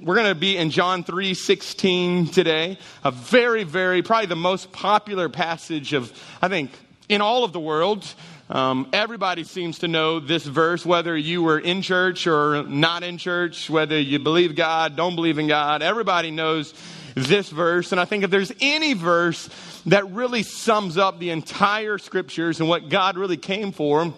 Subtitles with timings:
[0.00, 2.78] we're going to be in John 3 16 today.
[3.04, 6.70] A very, very, probably the most popular passage of, I think,
[7.08, 8.06] in all of the world.
[8.50, 13.18] Um, everybody seems to know this verse, whether you were in church or not in
[13.18, 15.82] church, whether you believe God, don't believe in God.
[15.82, 16.72] Everybody knows
[17.14, 17.92] this verse.
[17.92, 19.50] And I think if there's any verse
[19.86, 24.14] that really sums up the entire scriptures and what God really came for,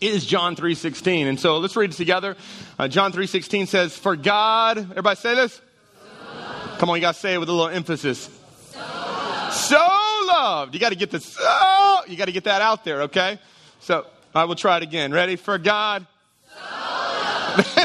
[0.00, 1.26] is John 3:16.
[1.26, 2.36] And so let's read it together.
[2.78, 5.54] Uh, John 3:16 says, "For God, everybody say this?
[5.54, 5.60] So
[6.78, 8.28] Come on, you got to say it with a little emphasis.
[8.72, 9.54] So loved.
[9.54, 10.74] So loved.
[10.74, 13.38] You got to get the so, you got to get that out there, okay?
[13.80, 15.12] So, I will try it again.
[15.12, 15.36] Ready?
[15.36, 16.06] For God.
[16.56, 17.84] So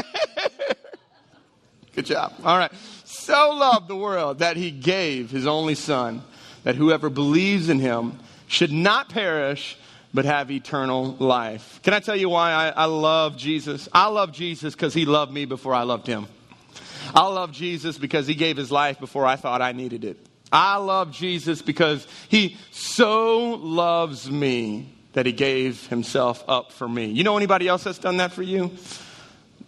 [1.94, 2.32] Good job.
[2.44, 2.72] All right.
[3.04, 6.22] So loved the world that he gave his only son
[6.64, 9.76] that whoever believes in him should not perish
[10.12, 11.80] but have eternal life.
[11.82, 13.88] Can I tell you why I, I love Jesus?
[13.92, 16.26] I love Jesus because he loved me before I loved him.
[17.14, 20.18] I love Jesus because he gave his life before I thought I needed it.
[20.52, 27.06] I love Jesus because he so loves me that he gave himself up for me.
[27.06, 28.72] You know anybody else that's done that for you?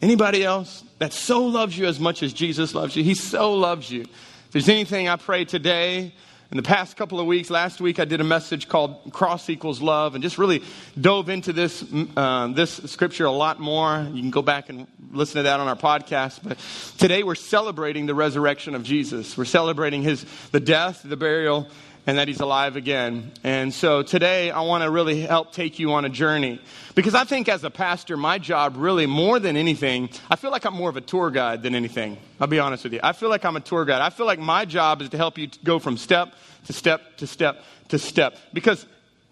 [0.00, 3.04] Anybody else that so loves you as much as Jesus loves you?
[3.04, 4.02] He so loves you.
[4.02, 6.14] If there's anything I pray today
[6.52, 9.80] in the past couple of weeks, last week I did a message called Cross Equals
[9.80, 10.62] Love and just really
[11.00, 11.82] dove into this,
[12.14, 14.06] uh, this scripture a lot more.
[14.12, 16.40] You can go back and listen to that on our podcast.
[16.42, 16.58] But
[16.98, 19.34] today we're celebrating the resurrection of Jesus.
[19.34, 21.68] We're celebrating his, the death, the burial,
[22.06, 23.32] and that he's alive again.
[23.44, 26.60] And so today I want to really help take you on a journey.
[26.94, 30.64] Because I think as a pastor, my job really more than anything, I feel like
[30.64, 32.18] I'm more of a tour guide than anything.
[32.40, 33.00] I'll be honest with you.
[33.02, 34.02] I feel like I'm a tour guide.
[34.02, 36.34] I feel like my job is to help you go from step
[36.66, 38.36] to step to step to step.
[38.52, 38.84] Because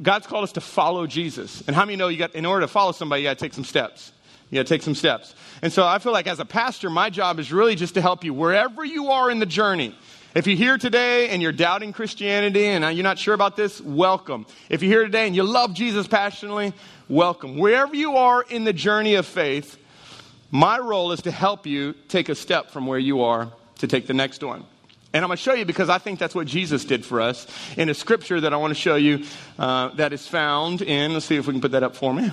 [0.03, 1.63] God's called us to follow Jesus.
[1.67, 3.53] And how many know you got, in order to follow somebody, you got to take
[3.53, 4.13] some steps.
[4.51, 5.35] You got to take some steps.
[5.63, 8.25] And so I feel like as a pastor, my job is really just to help
[8.25, 9.95] you wherever you are in the journey.
[10.33, 14.47] If you're here today and you're doubting Christianity and you're not sure about this, welcome.
[14.69, 16.73] If you're here today and you love Jesus passionately,
[17.09, 17.59] welcome.
[17.59, 19.77] Wherever you are in the journey of faith,
[20.53, 24.07] my role is to help you take a step from where you are to take
[24.07, 24.65] the next one.
[25.13, 27.49] And I'm going to show you because I think that's what Jesus did for us
[27.77, 29.25] in a scripture that I want to show you
[29.59, 32.31] uh, that is found in, let's see if we can put that up for me.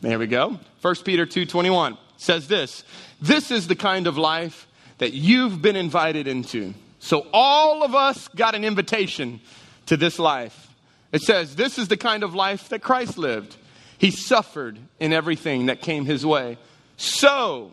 [0.00, 0.60] There we go.
[0.80, 2.84] 1 Peter 2.21 says this,
[3.20, 8.28] This is the kind of life that you've been invited into so all of us
[8.28, 9.40] got an invitation
[9.86, 10.68] to this life.
[11.10, 13.56] It says, This is the kind of life that Christ lived.
[13.98, 16.58] He suffered in everything that came his way.
[16.96, 17.72] So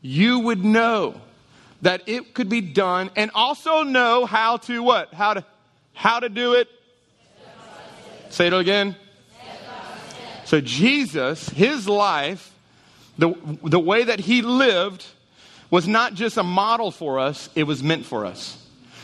[0.00, 1.20] you would know
[1.82, 5.12] that it could be done and also know how to what?
[5.12, 5.44] How to
[5.92, 6.68] how to do it?
[8.30, 8.94] Say it again.
[10.44, 12.54] So Jesus, his life,
[13.18, 13.34] the,
[13.64, 15.04] the way that he lived
[15.68, 18.57] was not just a model for us, it was meant for us.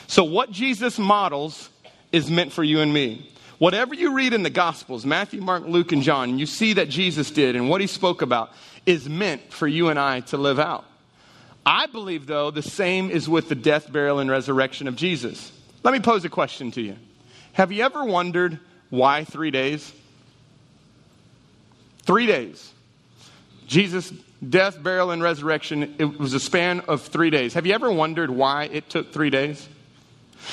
[0.06, 1.70] So, what Jesus models
[2.12, 3.28] is meant for you and me.
[3.58, 7.30] Whatever you read in the Gospels, Matthew, Mark, Luke, and John, you see that Jesus
[7.30, 8.52] did and what he spoke about
[8.84, 10.84] is meant for you and I to live out.
[11.66, 15.50] I believe, though, the same is with the death, burial, and resurrection of Jesus.
[15.82, 16.96] Let me pose a question to you
[17.54, 18.58] Have you ever wondered
[18.90, 19.92] why three days?
[22.02, 22.72] Three days.
[23.66, 24.12] Jesus'
[24.46, 27.54] death, burial, and resurrection, it was a span of three days.
[27.54, 29.66] Have you ever wondered why it took three days?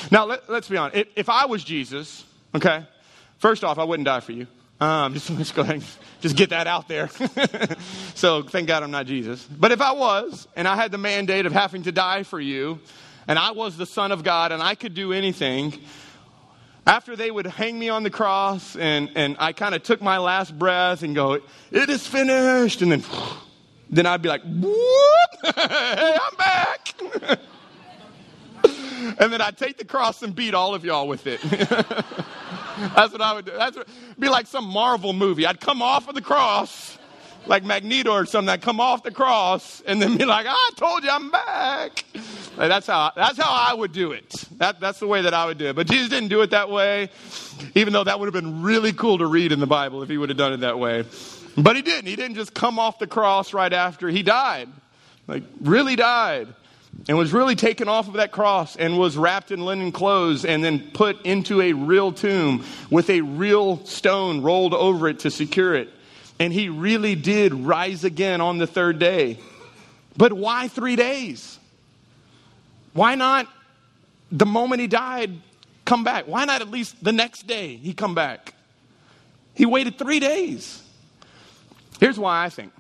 [0.10, 0.98] Now, let, us be honest.
[0.98, 2.24] If, if, I was Jesus,
[2.56, 2.86] okay,
[3.38, 4.48] first off, I wouldn't die for you.
[4.80, 5.86] Um, just, let's go ahead and
[6.22, 7.10] just get that out there.
[8.16, 9.44] so thank God I'm not Jesus.
[9.46, 12.80] But if I was, and I had the mandate of having to die for you,
[13.28, 15.80] and I was the Son of God, and I could do anything,
[16.86, 20.18] after they would hang me on the cross, and, and I kind of took my
[20.18, 21.40] last breath and go,
[21.72, 22.82] It is finished.
[22.82, 23.04] And then,
[23.90, 24.76] then I'd be like, Whoop!
[25.56, 27.40] hey, I'm back.
[29.20, 31.42] And then I'd take the cross and beat all of y'all with it.
[32.96, 33.52] That's what I would do.
[33.52, 33.88] That's what,
[34.20, 35.46] be like some Marvel movie.
[35.46, 36.98] I'd come off of the cross,
[37.46, 38.50] like Magneto or something.
[38.50, 42.06] I'd come off the cross and then be like, I told you I'm back.
[42.58, 44.30] Like, that's how that's how I would do it.
[44.58, 45.76] That, that's the way that I would do it.
[45.76, 47.10] But Jesus didn't do it that way,
[47.76, 50.18] even though that would have been really cool to read in the Bible if he
[50.18, 51.06] would have done it that way.
[51.58, 52.08] But he didn't.
[52.08, 54.70] He didn't just come off the cross right after he died.
[55.28, 56.48] Like, really died
[57.12, 60.64] and was really taken off of that cross and was wrapped in linen clothes and
[60.64, 65.76] then put into a real tomb with a real stone rolled over it to secure
[65.76, 65.90] it.
[66.40, 69.40] And he really did rise again on the third day.
[70.16, 71.60] But why three days?
[72.94, 73.46] Why not
[74.32, 75.32] the moment he died
[75.84, 76.30] come back?
[76.30, 78.54] Why not at least the next day he come back?
[79.54, 80.82] He waited three days.
[82.00, 82.72] Here's why I think.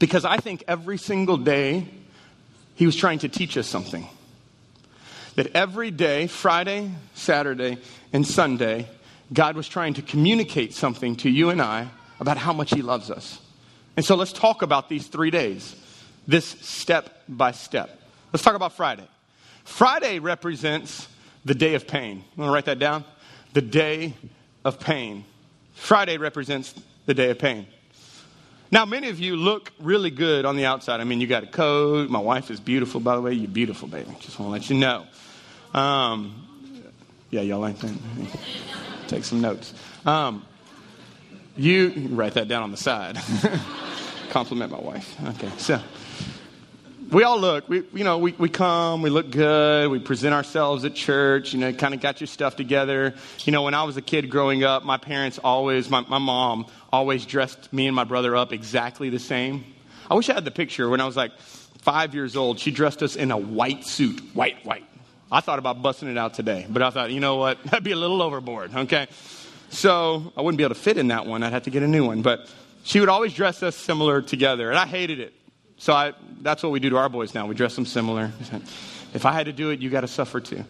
[0.00, 1.86] Because I think every single day
[2.74, 4.06] he was trying to teach us something.
[5.36, 7.78] That every day, Friday, Saturday,
[8.12, 8.88] and Sunday,
[9.32, 11.88] God was trying to communicate something to you and I
[12.20, 13.40] about how much he loves us.
[13.96, 15.74] And so let's talk about these three days,
[16.26, 18.00] this step by step.
[18.32, 19.06] Let's talk about Friday.
[19.64, 21.08] Friday represents
[21.44, 22.18] the day of pain.
[22.18, 23.04] You want to write that down?
[23.52, 24.14] The day
[24.64, 25.24] of pain.
[25.74, 26.74] Friday represents
[27.06, 27.66] the day of pain.
[28.74, 30.98] Now, many of you look really good on the outside.
[30.98, 32.10] I mean, you got a coat.
[32.10, 33.32] My wife is beautiful, by the way.
[33.32, 34.10] You're beautiful, baby.
[34.18, 35.06] Just want to let you know.
[35.72, 36.44] Um,
[37.30, 37.96] yeah, y'all like that?
[39.06, 39.74] Take some notes.
[40.04, 40.44] Um,
[41.56, 43.16] you write that down on the side.
[44.30, 45.14] Compliment my wife.
[45.24, 45.80] Okay, so
[47.14, 50.84] we all look, we, you know, we, we come, we look good, we present ourselves
[50.84, 53.14] at church, you know, kind of got your stuff together.
[53.44, 56.66] You know, when I was a kid growing up, my parents always, my, my mom
[56.94, 59.64] always dressed me and my brother up exactly the same.
[60.08, 62.58] I wish I had the picture when I was like five years old.
[62.58, 64.84] She dressed us in a white suit, white, white.
[65.32, 67.92] I thought about busting it out today, but I thought, you know what, that'd be
[67.92, 69.08] a little overboard, okay?
[69.70, 71.42] So I wouldn't be able to fit in that one.
[71.42, 72.22] I'd have to get a new one.
[72.22, 72.48] But
[72.84, 75.34] she would always dress us similar together, and I hated it.
[75.78, 76.12] So I,
[76.42, 77.46] that's what we do to our boys now.
[77.46, 78.30] We dress them similar.
[79.12, 80.64] If I had to do it, you got to suffer too.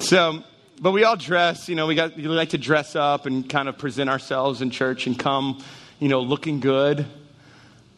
[0.00, 0.42] So,
[0.82, 3.68] but we all dress, you know, we, got, we like to dress up and kind
[3.68, 5.62] of present ourselves in church and come,
[6.00, 7.06] you know, looking good.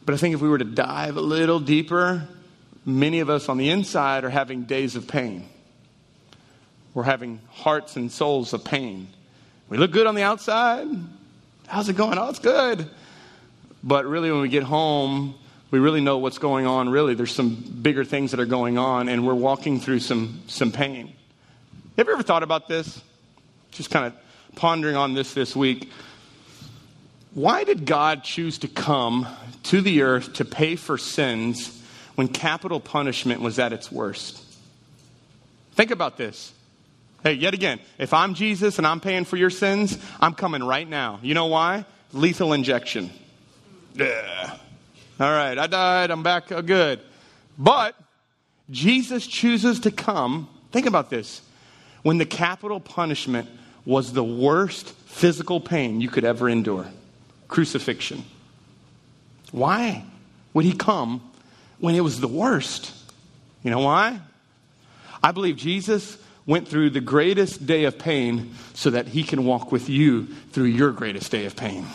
[0.05, 2.29] But I think if we were to dive a little deeper,
[2.85, 5.49] many of us on the inside are having days of pain.
[6.93, 9.09] We're having hearts and souls of pain.
[9.71, 10.87] We look good on the outside.
[11.67, 12.19] How's it going?
[12.19, 12.91] Oh, it's good.
[13.83, 15.37] But really, when we get home,
[15.71, 16.91] we really know what's going on.
[16.91, 20.71] Really, there's some bigger things that are going on, and we're walking through some, some
[20.71, 21.15] pain.
[21.97, 23.01] Have you ever thought about this?
[23.71, 24.15] Just kind of
[24.57, 25.91] pondering on this this week.
[27.35, 29.29] Why did God choose to come
[29.65, 31.83] to the earth to pay for sins
[32.17, 34.43] when capital punishment was at its worst?
[35.75, 36.53] Think about this.
[37.23, 40.89] Hey, yet again, if I'm Jesus and I'm paying for your sins, I'm coming right
[40.89, 41.21] now.
[41.23, 41.85] You know why?
[42.13, 43.11] Lethal injection.
[43.95, 44.57] Yeah.
[45.21, 46.11] All right, I died.
[46.11, 46.51] I'm back.
[46.51, 47.01] Oh, good.
[47.57, 47.95] But
[48.69, 50.49] Jesus chooses to come.
[50.73, 51.41] Think about this.
[52.05, 53.49] When the capital punishment
[53.87, 56.87] was the worst physical pain you could ever endure
[57.49, 58.25] crucifixion.
[59.53, 60.05] Why
[60.53, 61.23] would he come
[61.79, 62.93] when it was the worst?
[63.63, 64.21] You know why?
[65.23, 69.73] I believe Jesus went through the greatest day of pain so that he can walk
[69.73, 71.87] with you through your greatest day of pain.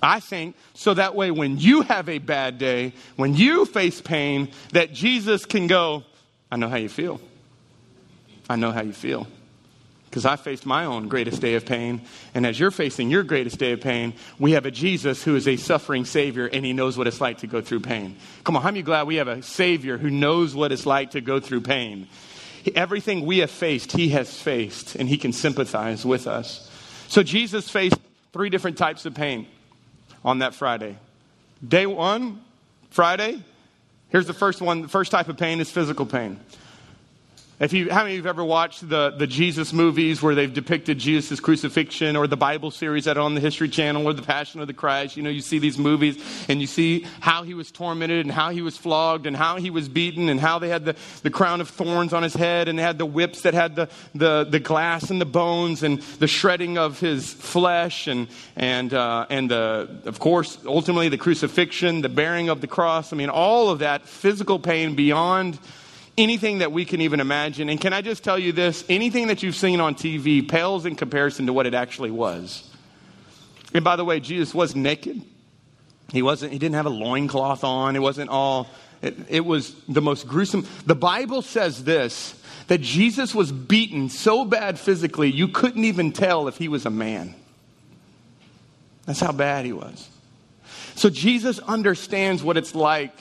[0.00, 4.50] I think so that way when you have a bad day, when you face pain,
[4.72, 6.04] that Jesus can go,
[6.52, 7.20] I know how you feel.
[8.50, 9.28] I know how you feel.
[10.06, 12.00] Because I faced my own greatest day of pain.
[12.34, 15.46] And as you're facing your greatest day of pain, we have a Jesus who is
[15.46, 18.16] a suffering Savior and he knows what it's like to go through pain.
[18.42, 21.20] Come on, how many glad we have a Savior who knows what it's like to
[21.20, 22.08] go through pain?
[22.74, 26.68] Everything we have faced, he has faced, and he can sympathize with us.
[27.06, 28.00] So Jesus faced
[28.32, 29.46] three different types of pain
[30.24, 30.98] on that Friday.
[31.66, 32.42] Day one,
[32.90, 33.44] Friday,
[34.08, 34.82] here's the first one.
[34.82, 36.40] The first type of pain is physical pain.
[37.60, 40.52] If you, how many of you have ever watched the, the Jesus movies where they've
[40.52, 44.22] depicted Jesus' crucifixion or the Bible series that are on the History Channel or the
[44.22, 45.18] Passion of the Christ?
[45.18, 46.16] You know, you see these movies
[46.48, 49.68] and you see how he was tormented and how he was flogged and how he
[49.68, 52.78] was beaten and how they had the, the crown of thorns on his head and
[52.78, 56.28] they had the whips that had the, the, the glass and the bones and the
[56.28, 62.08] shredding of his flesh and, and, uh, and the, of course, ultimately the crucifixion, the
[62.08, 63.12] bearing of the cross.
[63.12, 65.58] I mean, all of that physical pain beyond
[66.16, 67.68] anything that we can even imagine.
[67.68, 68.84] And can I just tell you this?
[68.88, 72.68] Anything that you've seen on TV pales in comparison to what it actually was.
[73.72, 75.22] And by the way, Jesus was naked.
[76.12, 77.96] He wasn't, he didn't have a loincloth on.
[77.96, 78.68] It wasn't all,
[79.00, 80.66] it, it was the most gruesome.
[80.86, 82.34] The Bible says this
[82.66, 86.90] that Jesus was beaten so bad physically, you couldn't even tell if he was a
[86.90, 87.34] man.
[89.06, 90.08] That's how bad he was.
[90.94, 93.12] So Jesus understands what it's like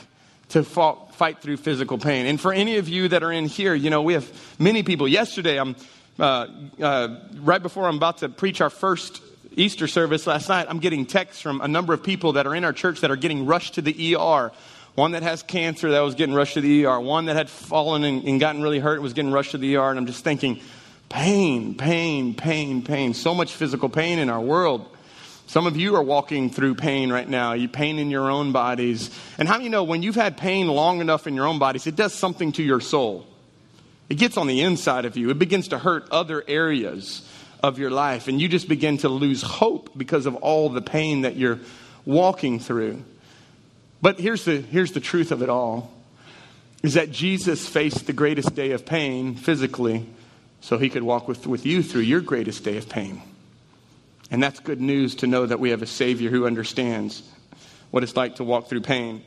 [0.49, 2.25] to fight through physical pain.
[2.25, 5.07] And for any of you that are in here, you know, we have many people.
[5.07, 5.75] Yesterday, I'm
[6.19, 6.47] uh,
[6.81, 9.21] uh, right before I'm about to preach our first
[9.55, 12.63] Easter service last night, I'm getting texts from a number of people that are in
[12.63, 14.51] our church that are getting rushed to the ER.
[14.95, 16.99] One that has cancer that was getting rushed to the ER.
[16.99, 19.89] One that had fallen and, and gotten really hurt was getting rushed to the ER.
[19.89, 20.61] And I'm just thinking,
[21.09, 23.13] pain, pain, pain, pain.
[23.13, 24.87] So much physical pain in our world.
[25.49, 27.53] Some of you are walking through pain right now.
[27.53, 29.09] You pain in your own bodies.
[29.39, 31.87] And how do you know when you've had pain long enough in your own bodies,
[31.87, 33.25] it does something to your soul?
[34.09, 35.31] It gets on the inside of you.
[35.31, 37.27] It begins to hurt other areas
[37.63, 38.27] of your life.
[38.27, 41.59] And you just begin to lose hope because of all the pain that you're
[42.05, 43.03] walking through.
[44.03, 45.91] But here's the, here's the truth of it all
[46.83, 50.05] is that Jesus faced the greatest day of pain physically
[50.61, 53.23] so he could walk with, with you through your greatest day of pain.
[54.31, 57.23] And that's good news to know that we have a Savior who understands
[57.91, 59.23] what it's like to walk through pain.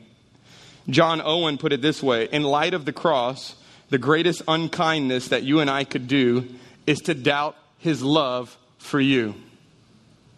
[0.89, 3.55] John Owen put it this way In light of the cross,
[3.89, 6.47] the greatest unkindness that you and I could do
[6.87, 9.35] is to doubt his love for you.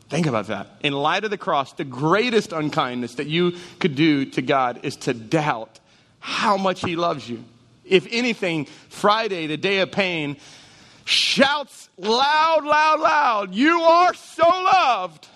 [0.10, 0.68] Think about that.
[0.82, 4.96] In light of the cross, the greatest unkindness that you could do to God is
[4.98, 5.80] to doubt
[6.20, 7.44] how much he loves you.
[7.84, 10.38] If anything, Friday, the day of pain,
[11.06, 15.28] shouts loud, loud, loud, You are so loved.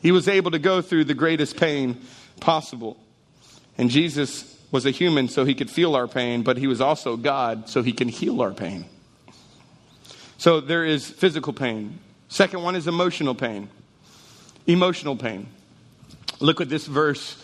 [0.00, 2.00] He was able to go through the greatest pain
[2.40, 2.96] possible.
[3.76, 7.16] And Jesus was a human so he could feel our pain, but he was also
[7.16, 8.86] God so he can heal our pain.
[10.36, 11.98] So there is physical pain.
[12.28, 13.68] Second one is emotional pain.
[14.66, 15.46] Emotional pain.
[16.40, 17.42] Look at this verse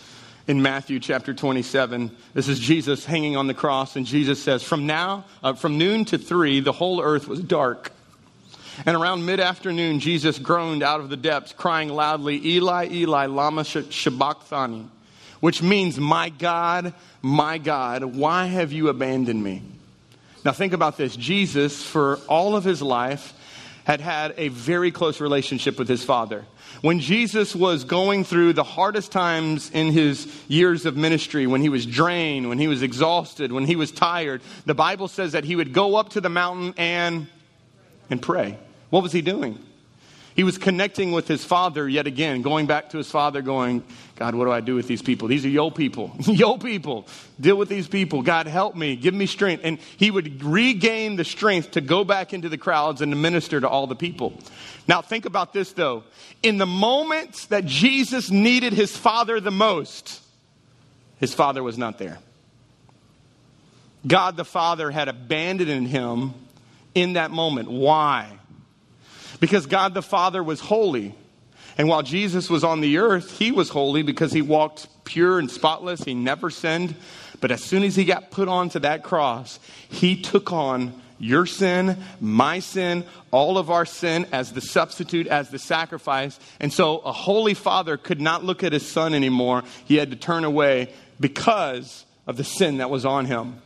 [0.51, 2.11] in Matthew chapter 27.
[2.33, 6.03] This is Jesus hanging on the cross, and Jesus says, From now, uh, from noon
[6.03, 7.93] to three, the whole earth was dark.
[8.85, 13.63] And around mid afternoon, Jesus groaned out of the depths, crying loudly, Eli, Eli, Lama
[13.63, 14.89] Sabachthani,
[15.39, 19.63] which means, My God, my God, why have you abandoned me?
[20.43, 21.15] Now, think about this.
[21.15, 23.33] Jesus, for all of his life,
[23.83, 26.45] had had a very close relationship with his Father.
[26.81, 31.69] When Jesus was going through the hardest times in his years of ministry, when he
[31.69, 35.55] was drained, when he was exhausted, when he was tired, the Bible says that he
[35.55, 37.27] would go up to the mountain and,
[38.09, 38.57] and pray.
[38.89, 39.59] What was he doing?
[40.41, 43.83] He was connecting with his father yet again, going back to his father, going,
[44.15, 45.27] God, what do I do with these people?
[45.27, 46.15] These are yo people.
[46.21, 47.05] yo people.
[47.39, 48.23] Deal with these people.
[48.23, 48.95] God, help me.
[48.95, 49.61] Give me strength.
[49.63, 53.61] And he would regain the strength to go back into the crowds and to minister
[53.61, 54.33] to all the people.
[54.87, 56.05] Now, think about this, though.
[56.41, 60.21] In the moments that Jesus needed his father the most,
[61.19, 62.17] his father was not there.
[64.07, 66.33] God the Father had abandoned him
[66.95, 67.69] in that moment.
[67.69, 68.39] Why?
[69.41, 71.13] Because God the Father was holy.
[71.77, 75.51] And while Jesus was on the earth, he was holy because he walked pure and
[75.51, 76.03] spotless.
[76.03, 76.95] He never sinned.
[77.41, 81.97] But as soon as he got put onto that cross, he took on your sin,
[82.19, 86.39] my sin, all of our sin as the substitute, as the sacrifice.
[86.59, 89.63] And so a holy father could not look at his son anymore.
[89.85, 93.61] He had to turn away because of the sin that was on him.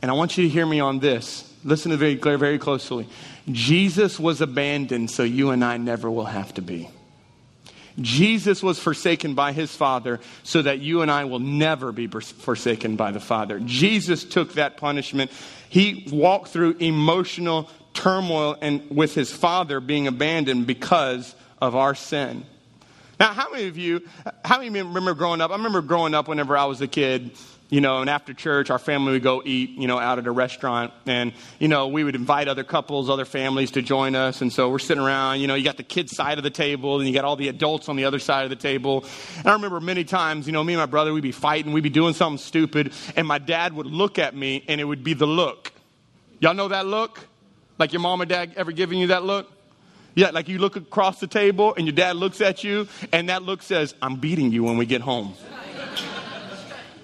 [0.00, 1.45] And I want you to hear me on this.
[1.66, 3.08] Listen to very, very closely.
[3.50, 6.88] Jesus was abandoned so you and I never will have to be.
[8.00, 12.94] Jesus was forsaken by his Father so that you and I will never be forsaken
[12.94, 13.58] by the Father.
[13.60, 15.32] Jesus took that punishment.
[15.68, 22.44] He walked through emotional turmoil and with his Father being abandoned because of our sin.
[23.18, 24.02] Now, how many of you,
[24.44, 25.50] how many of you remember growing up?
[25.50, 27.32] I remember growing up whenever I was a kid
[27.68, 30.30] you know, and after church, our family would go eat, you know, out at a
[30.30, 30.92] restaurant.
[31.04, 34.40] And, you know, we would invite other couples, other families to join us.
[34.40, 36.98] And so we're sitting around, you know, you got the kids' side of the table,
[37.00, 39.04] and you got all the adults on the other side of the table.
[39.38, 41.82] And I remember many times, you know, me and my brother, we'd be fighting, we'd
[41.82, 45.14] be doing something stupid, and my dad would look at me, and it would be
[45.14, 45.72] the look.
[46.38, 47.26] Y'all know that look?
[47.78, 49.50] Like your mom or dad ever giving you that look?
[50.14, 53.42] Yeah, like you look across the table, and your dad looks at you, and that
[53.42, 55.34] look says, I'm beating you when we get home.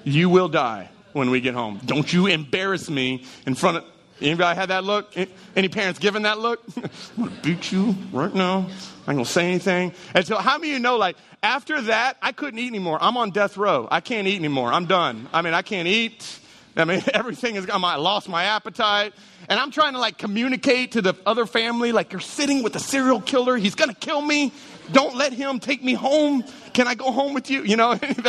[0.04, 1.80] You will die when we get home.
[1.84, 3.84] Don't you embarrass me in front of.
[4.20, 5.12] Anybody had that look?
[5.56, 6.62] Any parents given that look?
[6.76, 8.68] I'm gonna beat you right now.
[9.06, 9.92] I ain't gonna say anything.
[10.14, 12.98] And so, how many of you know, like, after that, I couldn't eat anymore.
[13.00, 13.88] I'm on death row.
[13.90, 14.72] I can't eat anymore.
[14.72, 15.28] I'm done.
[15.32, 16.38] I mean, I can't eat.
[16.76, 19.12] I mean, everything is, I lost my appetite.
[19.48, 22.80] And I'm trying to, like, communicate to the other family, like, you're sitting with a
[22.80, 23.56] serial killer.
[23.56, 24.52] He's gonna kill me.
[24.92, 26.44] Don't let him take me home.
[26.74, 27.64] Can I go home with you?
[27.64, 27.94] You know,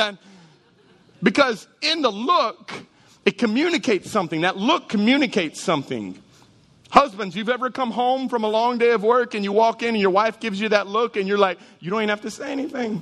[1.24, 2.74] Because in the look,
[3.26, 4.42] it communicates something.
[4.42, 6.22] That look communicates something.
[6.90, 9.90] Husbands, you've ever come home from a long day of work and you walk in
[9.90, 12.30] and your wife gives you that look and you're like, you don't even have to
[12.30, 13.02] say anything.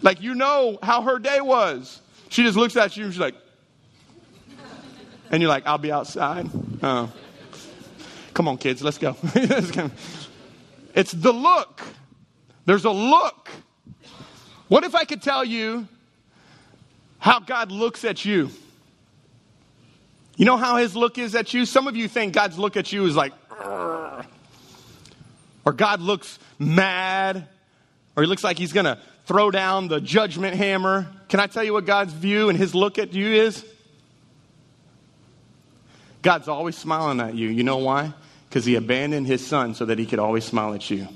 [0.00, 2.00] Like, you know how her day was.
[2.28, 3.34] She just looks at you and she's like,
[5.30, 6.48] and you're like, I'll be outside.
[6.80, 7.08] Uh,
[8.32, 9.16] come on, kids, let's go.
[10.94, 11.82] it's the look.
[12.64, 13.50] There's a look.
[14.68, 15.88] What if I could tell you
[17.18, 18.50] how God looks at you.
[20.36, 21.64] You know how his look is at you?
[21.64, 23.32] Some of you think God's look at you is like,
[25.64, 27.48] or God looks mad,
[28.14, 31.06] or he looks like he's going to throw down the judgment hammer.
[31.28, 33.64] Can I tell you what God's view and his look at you is?
[36.22, 37.48] God's always smiling at you.
[37.48, 38.12] You know why?
[38.48, 41.08] Because he abandoned his son so that he could always smile at you.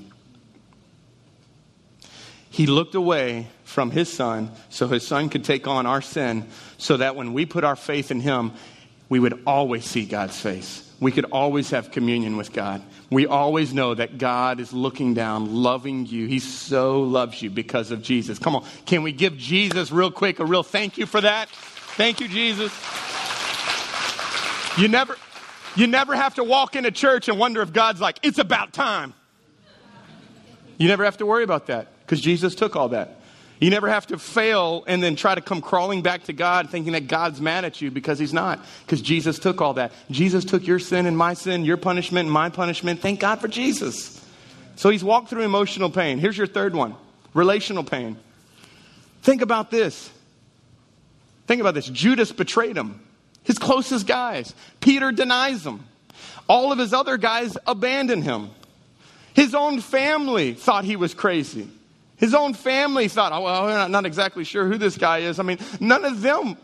[2.51, 6.45] He looked away from his son so his son could take on our sin
[6.77, 8.51] so that when we put our faith in him,
[9.07, 10.87] we would always see God's face.
[10.99, 12.81] We could always have communion with God.
[13.09, 16.27] We always know that God is looking down, loving you.
[16.27, 18.37] He so loves you because of Jesus.
[18.37, 21.49] Come on, can we give Jesus real quick a real thank you for that?
[21.49, 22.73] Thank you, Jesus.
[24.77, 25.15] You never,
[25.77, 29.13] you never have to walk into church and wonder if God's like, it's about time.
[30.77, 33.21] You never have to worry about that because Jesus took all that.
[33.61, 36.91] You never have to fail and then try to come crawling back to God thinking
[36.91, 39.93] that God's mad at you because He's not, because Jesus took all that.
[40.09, 42.99] Jesus took your sin and my sin, your punishment and my punishment.
[42.99, 44.21] Thank God for Jesus.
[44.75, 46.17] So He's walked through emotional pain.
[46.17, 46.97] Here's your third one
[47.33, 48.17] relational pain.
[49.21, 50.11] Think about this.
[51.47, 51.87] Think about this.
[51.87, 52.99] Judas betrayed him,
[53.43, 54.53] his closest guys.
[54.81, 55.85] Peter denies him.
[56.49, 58.49] All of his other guys abandon him.
[59.33, 61.69] His own family thought he was crazy.
[62.21, 65.39] His own family thought, oh, well, not exactly sure who this guy is.
[65.39, 66.55] I mean, none of them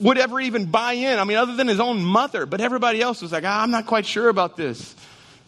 [0.00, 1.18] would ever even buy in.
[1.18, 3.86] I mean, other than his own mother, but everybody else was like, ah, I'm not
[3.86, 4.94] quite sure about this.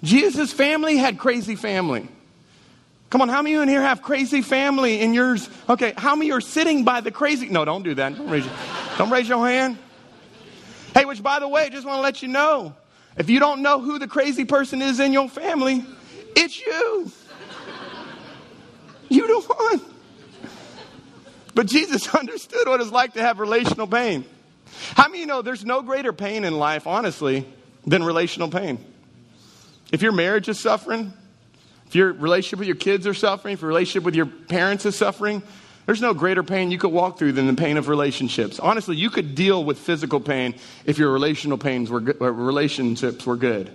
[0.02, 2.08] Jesus' family had crazy family.
[3.10, 5.50] Come on, how many of you in here have crazy family in yours?
[5.68, 7.50] Okay, how many are sitting by the crazy?
[7.50, 8.16] No, don't do that.
[8.16, 8.54] Don't raise your,
[8.96, 9.76] don't raise your hand.
[10.94, 12.74] Hey, which by the way, just want to let you know,
[13.18, 15.84] if you don't know who the crazy person is in your family,
[16.34, 17.12] it's you.
[19.10, 19.82] You don't want.
[21.54, 24.24] But Jesus understood what it's like to have relational pain.
[24.94, 27.44] How many you know there's no greater pain in life, honestly,
[27.86, 28.82] than relational pain?
[29.92, 31.12] If your marriage is suffering,
[31.86, 34.94] if your relationship with your kids are suffering, if your relationship with your parents is
[34.94, 35.42] suffering,
[35.86, 38.60] there's no greater pain you could walk through than the pain of relationships.
[38.60, 43.26] Honestly, you could deal with physical pain if your relational pains were good, uh, relationships
[43.26, 43.72] were good.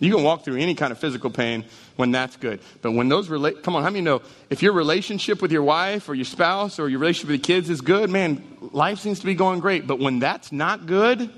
[0.00, 1.64] You can walk through any kind of physical pain
[1.96, 2.60] when that's good.
[2.82, 6.08] But when those relate, come on, how many know if your relationship with your wife
[6.08, 9.26] or your spouse or your relationship with your kids is good, man, life seems to
[9.26, 9.86] be going great.
[9.86, 11.30] But when that's not good,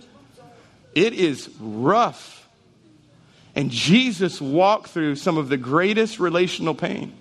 [0.95, 2.49] it is rough.
[3.55, 7.13] And Jesus walked through some of the greatest relational pain.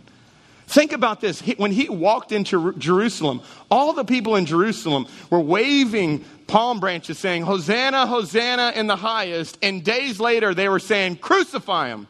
[0.70, 1.40] Think about this.
[1.58, 7.42] When he walked into Jerusalem, all the people in Jerusalem were waving palm branches saying,
[7.42, 9.58] Hosanna, Hosanna in the highest.
[9.64, 12.06] And days later, they were saying, Crucify him.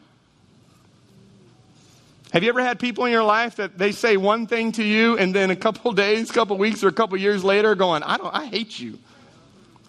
[2.34, 5.16] Have you ever had people in your life that they say one thing to you
[5.16, 8.34] and then a couple days, couple weeks, or a couple years later going, I, don't,
[8.34, 8.98] I hate you.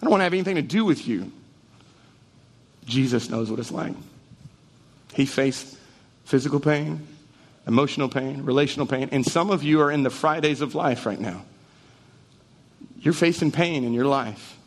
[0.00, 1.30] don't want to have anything to do with you.
[2.86, 3.92] Jesus knows what it's like.
[5.12, 5.76] He faced
[6.24, 7.06] physical pain,
[7.66, 11.20] emotional pain, relational pain, and some of you are in the Fridays of life right
[11.20, 11.44] now.
[13.00, 14.58] You're facing pain in your life.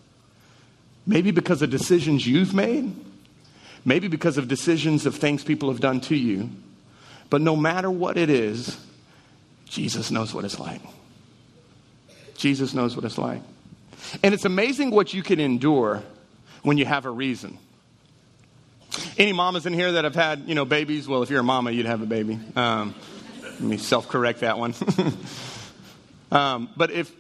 [1.08, 2.94] Maybe because of decisions you've made,
[3.84, 6.50] maybe because of decisions of things people have done to you.
[7.30, 8.78] But no matter what it is,
[9.66, 10.82] Jesus knows what it's like.
[12.38, 13.42] Jesus knows what it's like.
[14.24, 16.04] And it's amazing what you can endure
[16.64, 17.58] when you have a reason.
[19.18, 21.08] Any mamas in here that have had, you know, babies?
[21.08, 22.40] Well, if you're a mama, you'd have a baby.
[22.56, 22.96] Um,
[23.44, 24.74] let me self-correct that one.
[26.32, 27.12] um, but if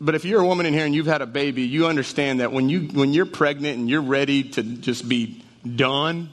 [0.00, 2.52] but if you're a woman in here and you've had a baby, you understand that
[2.52, 6.30] when you when you're pregnant and you're ready to just be done,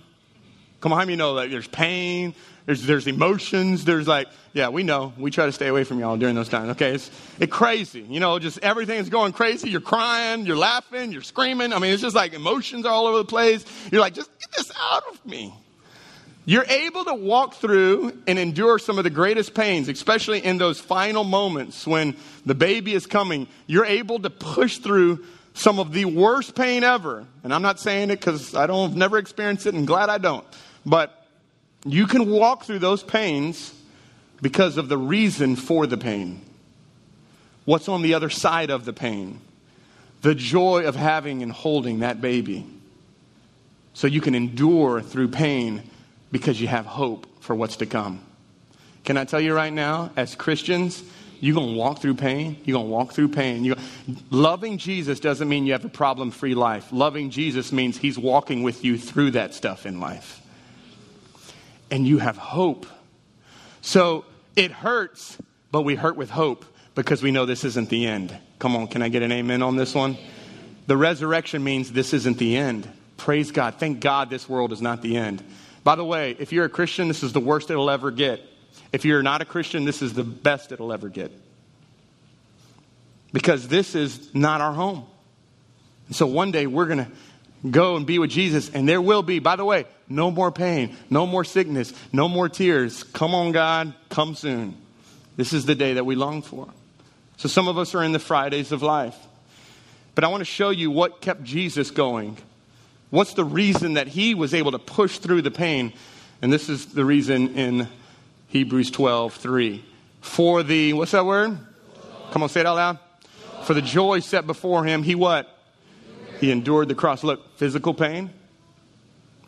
[0.83, 3.85] come on, how many know that there's pain, there's, there's emotions.
[3.85, 5.13] There's like, yeah, we know.
[5.17, 6.71] We try to stay away from y'all during those times.
[6.71, 8.01] Okay, it's, it's crazy.
[8.01, 9.69] You know, just everything's going crazy.
[9.69, 11.71] You're crying, you're laughing, you're screaming.
[11.71, 13.63] I mean, it's just like emotions are all over the place.
[13.93, 15.53] You're like, just get this out of me.
[16.43, 20.81] You're able to walk through and endure some of the greatest pains, especially in those
[20.81, 23.47] final moments when the baby is coming.
[23.67, 27.25] You're able to push through some of the worst pain ever.
[27.45, 30.45] And I'm not saying it because I don't never experienced it and glad I don't.
[30.85, 31.23] But
[31.85, 33.73] you can walk through those pains
[34.41, 36.41] because of the reason for the pain.
[37.65, 39.39] What's on the other side of the pain?
[40.21, 42.65] The joy of having and holding that baby.
[43.93, 45.83] So you can endure through pain
[46.31, 48.21] because you have hope for what's to come.
[49.05, 51.03] Can I tell you right now, as Christians,
[51.39, 52.57] you're going to walk through pain.
[52.63, 53.65] You're going to walk through pain.
[53.65, 53.75] You,
[54.29, 56.91] loving Jesus doesn't mean you have a problem free life.
[56.91, 60.42] Loving Jesus means He's walking with you through that stuff in life
[61.93, 62.87] and you have hope.
[63.81, 64.25] So
[64.55, 65.37] it hurts,
[65.71, 68.35] but we hurt with hope because we know this isn't the end.
[68.57, 70.17] Come on, can I get an amen on this one?
[70.87, 72.89] The resurrection means this isn't the end.
[73.17, 73.75] Praise God.
[73.75, 75.43] Thank God this world is not the end.
[75.83, 78.41] By the way, if you're a Christian, this is the worst it'll ever get.
[78.91, 81.31] If you're not a Christian, this is the best it'll ever get.
[83.31, 85.05] Because this is not our home.
[86.09, 87.11] So one day we're going to
[87.69, 90.95] go and be with Jesus, and there will be, by the way, no more pain,
[91.09, 93.03] no more sickness, no more tears.
[93.03, 94.75] Come on, God, come soon.
[95.35, 96.67] This is the day that we long for.
[97.37, 99.17] So some of us are in the Fridays of life.
[100.15, 102.37] But I want to show you what kept Jesus going
[103.13, 105.93] What's the reason that he was able to push through the pain?
[106.41, 107.87] And this is the reason in
[108.47, 109.85] Hebrews 12, 3.
[110.21, 111.55] For the, what's that word?
[112.31, 112.99] Come on, say it out loud.
[113.65, 115.52] For the joy set before him, he what?
[116.43, 117.23] He endured the cross.
[117.23, 118.29] Look, physical pain.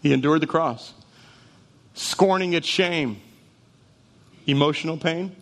[0.02, 0.94] He endured the cross.
[1.94, 3.20] Scorning its shame.
[4.48, 5.36] Emotional pain.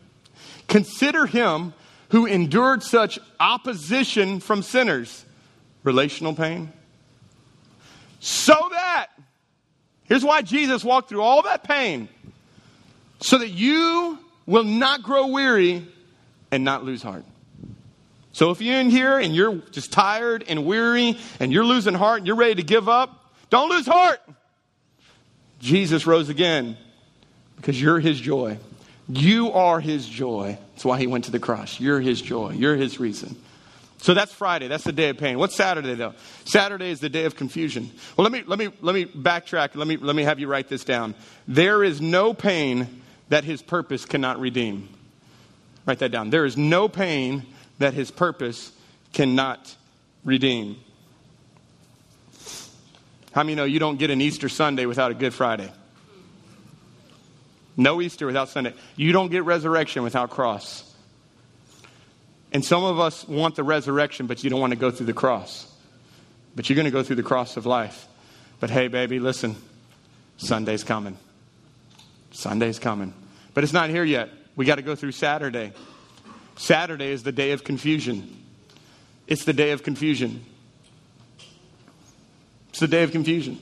[0.68, 1.76] Consider him
[2.10, 5.26] who endured such opposition from sinners.
[5.84, 6.74] Relational pain.
[8.20, 9.10] So that,
[10.06, 12.10] here's why Jesus walked through all that pain.
[13.22, 15.86] So that you will not grow weary
[16.50, 17.26] and not lose heart.
[18.34, 22.20] So if you're in here and you're just tired and weary and you're losing heart
[22.20, 24.20] and you're ready to give up, don't lose heart.
[25.60, 26.76] Jesus rose again
[27.56, 28.58] because you're his joy.
[29.08, 30.58] You are his joy.
[30.74, 31.80] That's why he went to the cross.
[31.80, 32.52] You're his joy.
[32.52, 33.36] You're his reason.
[34.00, 34.68] So that's Friday.
[34.68, 35.38] That's the day of pain.
[35.38, 36.14] What's Saturday though?
[36.44, 37.92] Saturday is the day of confusion.
[38.18, 39.76] Well, let me let me let me backtrack.
[39.76, 41.16] Let me let me have you write this down.
[41.48, 44.90] There is no pain that his purpose cannot redeem.
[45.86, 46.32] Write that down.
[46.32, 47.46] There is no pain
[47.84, 48.72] that his purpose
[49.12, 49.76] cannot
[50.24, 50.78] redeem.
[53.34, 55.70] How many know you don't get an Easter Sunday without a Good Friday?
[57.76, 58.74] No Easter without Sunday.
[58.96, 60.90] You don't get resurrection without cross.
[62.54, 65.14] And some of us want the resurrection, but you don't want to go through the
[65.14, 65.70] cross.
[66.56, 68.08] But you're going to go through the cross of life.
[68.62, 69.58] But hey, baby, listen
[70.38, 71.18] Sunday's coming.
[72.32, 73.14] Sunday's coming.
[73.54, 74.30] But it's not here yet.
[74.56, 75.74] We got to go through Saturday.
[76.56, 78.44] Saturday is the day of confusion.
[79.28, 80.44] It's the day of confusion.
[82.70, 83.60] It's the day of confusion.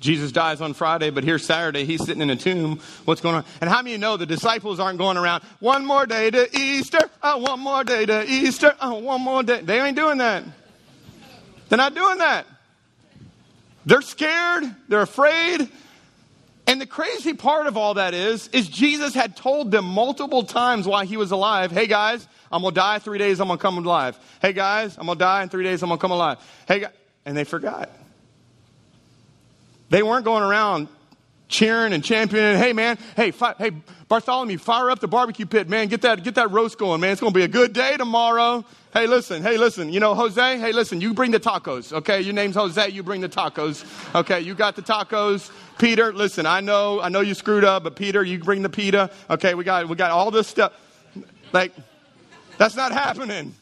[0.00, 1.84] Jesus dies on Friday, but here's Saturday.
[1.84, 2.80] He's sitting in a tomb.
[3.04, 3.44] What's going on?
[3.60, 7.00] And how many you know the disciples aren't going around, one more day to Easter,
[7.22, 9.60] oh, one more day to Easter, oh, one more day.
[9.60, 10.44] They ain't doing that.
[11.68, 12.46] They're not doing that.
[13.86, 14.64] They're scared.
[14.88, 15.68] They're afraid.
[16.68, 20.86] And the crazy part of all that is, is Jesus had told them multiple times
[20.86, 24.18] while he was alive, hey guys, I'm gonna die three days, I'm gonna come alive.
[24.42, 26.36] Hey guys, I'm gonna die in three days, I'm gonna come alive.
[26.68, 26.84] Hey
[27.24, 27.88] and they forgot.
[29.88, 30.88] They weren't going around
[31.48, 32.58] cheering and championing.
[32.58, 33.72] Hey man, hey, fi- hey
[34.08, 35.88] Bartholomew, fire up the barbecue pit, man.
[35.88, 37.12] Get that, get that roast going, man.
[37.12, 38.64] It's gonna be a good day tomorrow.
[38.92, 39.92] Hey, listen, hey, listen.
[39.92, 42.20] You know, Jose, hey, listen, you bring the tacos, okay?
[42.22, 43.84] Your name's Jose, you bring the tacos.
[44.14, 45.50] Okay, you got the tacos.
[45.78, 49.10] Peter, listen, I know, I know you screwed up, but Peter, you bring the pita.
[49.28, 50.72] Okay, we got we got all this stuff.
[51.52, 51.72] Like,
[52.56, 53.54] that's not happening.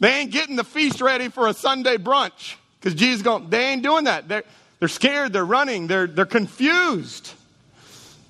[0.00, 2.56] They ain't getting the feast ready for a Sunday brunch.
[2.78, 4.28] Because Jesus going, they ain't doing that.
[4.28, 4.44] They're,
[4.78, 7.32] they're scared, they're running, they're, they're confused.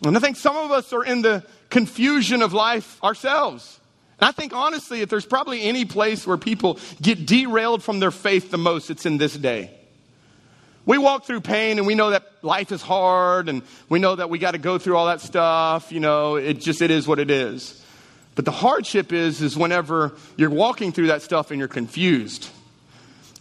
[0.04, 3.80] And I think some of us are in the confusion of life ourselves.
[4.20, 8.10] And I think honestly, if there's probably any place where people get derailed from their
[8.10, 9.70] faith the most, it's in this day.
[10.84, 14.30] We walk through pain and we know that life is hard and we know that
[14.30, 15.90] we got to go through all that stuff.
[15.90, 17.82] You know, it just, it is what it is.
[18.36, 22.48] But the hardship is, is whenever you're walking through that stuff and you're confused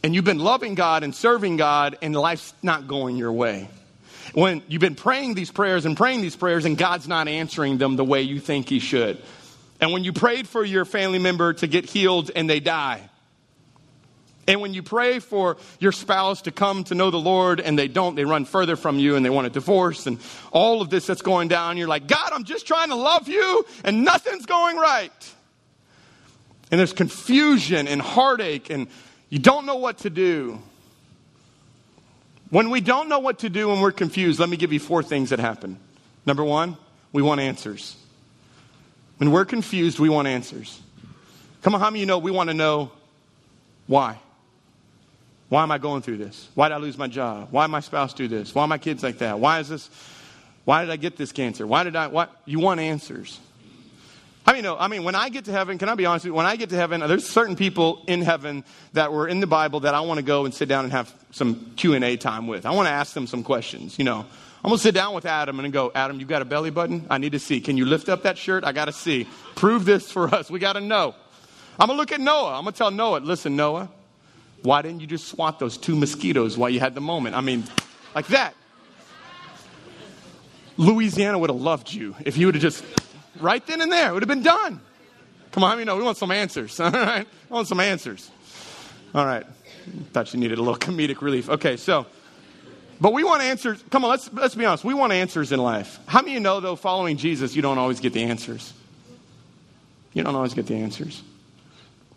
[0.05, 3.67] and you've been loving God and serving God and life's not going your way.
[4.35, 7.95] When you've been praying these prayers and praying these prayers and God's not answering them
[7.95, 9.19] the way you think He should.
[9.81, 13.01] And when you prayed for your family member to get healed and they die.
[14.47, 17.87] And when you pray for your spouse to come to know the Lord and they
[17.87, 20.19] don't, they run further from you and they want a divorce and
[20.51, 23.65] all of this that's going down, you're like, God, I'm just trying to love you
[23.83, 25.33] and nothing's going right.
[26.69, 28.87] And there's confusion and heartache and
[29.29, 30.61] you don't know what to do.
[32.49, 35.03] When we don't know what to do and we're confused, let me give you four
[35.03, 35.79] things that happen.
[36.25, 36.77] Number one,
[37.11, 37.95] we want answers.
[39.17, 40.79] When we're confused, we want answers.
[41.61, 42.91] Come on, how many of you know we want to know
[43.88, 44.19] why?
[45.49, 46.49] Why am I going through this?
[46.55, 47.49] Why did I lose my job?
[47.51, 48.53] Why did my spouse do this?
[48.53, 49.39] Why are my kids like that?
[49.39, 49.89] Why is this?
[50.65, 51.65] Why did I get this cancer?
[51.65, 52.07] Why did I?
[52.07, 52.35] What?
[52.45, 53.39] You want answers.
[54.47, 56.29] I mean, no, I mean, when I get to heaven, can I be honest with
[56.29, 56.34] you?
[56.36, 59.81] When I get to heaven, there's certain people in heaven that were in the Bible
[59.81, 62.65] that I want to go and sit down and have some Q&A time with.
[62.65, 64.19] I want to ask them some questions, you know.
[64.63, 67.05] I'm going to sit down with Adam and go, Adam, you got a belly button?
[67.10, 67.62] I need to see.
[67.62, 68.63] Can you lift up that shirt?
[68.63, 69.27] I got to see.
[69.55, 70.49] Prove this for us.
[70.49, 71.13] We got to know.
[71.79, 72.55] I'm going to look at Noah.
[72.58, 73.89] I'm going to tell Noah, listen, Noah,
[74.63, 77.36] why didn't you just swat those two mosquitoes while you had the moment?
[77.36, 77.63] I mean,
[78.15, 78.55] like that.
[80.77, 82.84] Louisiana would have loved you if you would have just,
[83.39, 84.80] right then and there, it would have been done.
[85.52, 87.26] Come on, you know, we want some answers, all right?
[87.50, 88.30] I want some answers.
[89.13, 89.45] All right.
[90.12, 91.50] Thought you needed a little comedic relief.
[91.50, 92.06] Okay, so,
[93.00, 93.84] but we want answers.
[93.89, 94.84] Come on, let's, let's be honest.
[94.84, 96.00] We want answers in life.
[96.06, 98.74] How many of you know, though, following Jesus, you don't always get the answers?
[100.13, 101.21] You don't always get the answers.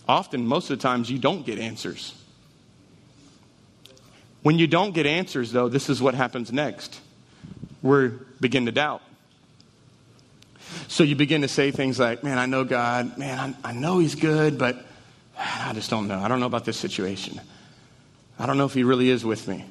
[0.09, 2.15] Often, most of the times, you don't get answers.
[4.43, 7.01] When you don't get answers, though, this is what happens next.
[7.83, 9.03] We begin to doubt.
[10.87, 13.19] So you begin to say things like, Man, I know God.
[13.19, 14.85] Man, I, I know He's good, but
[15.37, 16.19] I just don't know.
[16.19, 17.41] I don't know about this situation.
[18.38, 19.64] I don't know if He really is with me.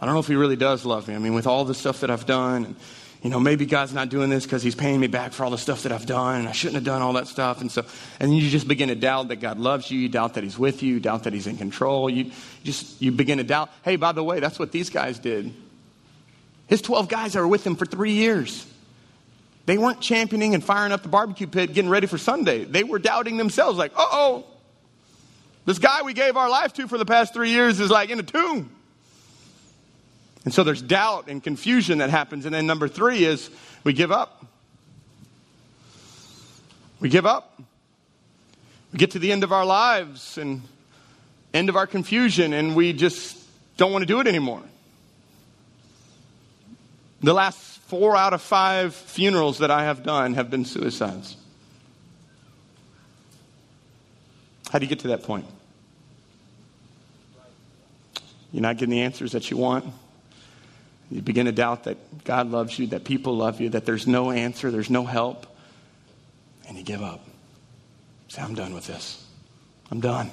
[0.00, 1.14] I don't know if He really does love me.
[1.14, 2.76] I mean, with all the stuff that I've done, and,
[3.22, 5.58] you know, maybe God's not doing this because He's paying me back for all the
[5.58, 7.60] stuff that I've done, and I shouldn't have done all that stuff.
[7.60, 7.84] And so,
[8.20, 9.98] and you just begin to doubt that God loves you.
[9.98, 10.94] You doubt that He's with you.
[10.94, 12.08] You doubt that He's in control.
[12.08, 12.30] You
[12.62, 13.70] just, you begin to doubt.
[13.82, 15.52] Hey, by the way, that's what these guys did.
[16.68, 18.66] His 12 guys were with him for three years.
[19.68, 22.64] They weren't championing and firing up the barbecue pit, getting ready for Sunday.
[22.64, 24.46] They were doubting themselves, like, uh oh,
[25.66, 28.18] this guy we gave our life to for the past three years is like in
[28.18, 28.70] a tomb.
[30.46, 32.46] And so there's doubt and confusion that happens.
[32.46, 33.50] And then number three is
[33.84, 34.46] we give up.
[36.98, 37.60] We give up.
[38.94, 40.62] We get to the end of our lives and
[41.52, 43.36] end of our confusion, and we just
[43.76, 44.62] don't want to do it anymore.
[47.20, 51.36] The last four out of five funerals that I have done have been suicides.
[54.70, 55.46] How do you get to that point?
[58.52, 59.86] You're not getting the answers that you want.
[61.10, 64.30] You begin to doubt that God loves you, that people love you, that there's no
[64.30, 65.46] answer, there's no help,
[66.68, 67.26] and you give up.
[68.28, 69.24] Say, I'm done with this.
[69.90, 70.30] I'm done.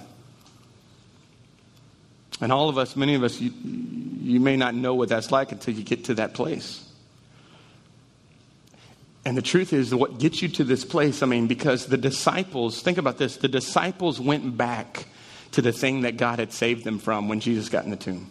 [2.41, 5.53] And all of us, many of us, you, you may not know what that's like
[5.53, 6.84] until you get to that place.
[9.25, 12.81] And the truth is, what gets you to this place, I mean, because the disciples,
[12.81, 15.07] think about this, the disciples went back
[15.51, 18.29] to the thing that God had saved them from when Jesus got in the tomb.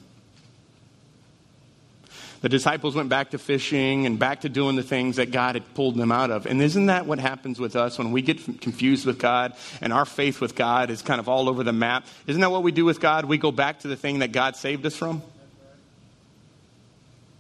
[2.43, 5.75] The disciples went back to fishing and back to doing the things that God had
[5.75, 6.45] pulled them out of.
[6.45, 10.05] And isn't that what happens with us when we get confused with God and our
[10.05, 12.07] faith with God is kind of all over the map?
[12.27, 13.25] Isn't that what we do with God?
[13.25, 15.23] We go back to the thing that God saved us from?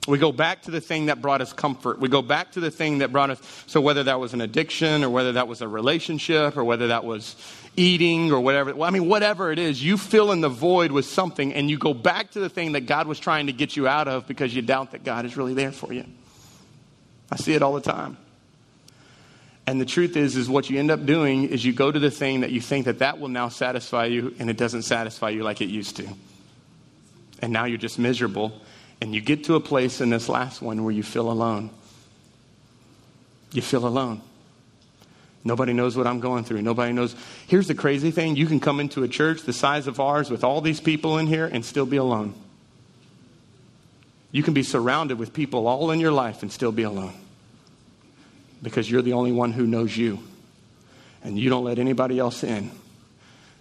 [0.06, 1.98] We go back to the thing that brought us comfort.
[1.98, 3.40] We go back to the thing that brought us.
[3.66, 7.04] So, whether that was an addiction or whether that was a relationship or whether that
[7.04, 7.36] was
[7.76, 8.74] eating or whatever.
[8.74, 11.78] Well, I mean, whatever it is, you fill in the void with something and you
[11.78, 14.54] go back to the thing that God was trying to get you out of because
[14.54, 16.04] you doubt that God is really there for you.
[17.30, 18.18] I see it all the time.
[19.66, 22.10] And the truth is, is what you end up doing is you go to the
[22.10, 25.42] thing that you think that that will now satisfy you, and it doesn't satisfy you
[25.42, 26.06] like it used to.
[27.40, 28.60] And now you're just miserable,
[29.00, 31.70] and you get to a place in this last one where you feel alone.
[33.52, 34.20] You feel alone.
[35.44, 36.62] Nobody knows what I'm going through.
[36.62, 37.14] Nobody knows.
[37.46, 40.42] Here's the crazy thing you can come into a church the size of ours with
[40.42, 42.34] all these people in here and still be alone.
[44.32, 47.14] You can be surrounded with people all in your life and still be alone
[48.62, 50.18] because you're the only one who knows you
[51.22, 52.70] and you don't let anybody else in.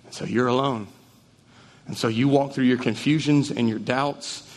[0.05, 0.87] And So you're alone.
[1.85, 4.49] And so you walk through your confusions and your doubts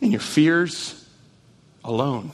[0.00, 1.06] and your fears
[1.84, 2.32] alone.